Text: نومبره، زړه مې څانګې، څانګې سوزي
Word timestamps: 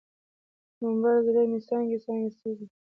نومبره، 0.81 1.19
زړه 1.25 1.41
مې 1.49 1.59
څانګې، 1.67 1.97
څانګې 2.05 2.29
سوزي 2.39 2.65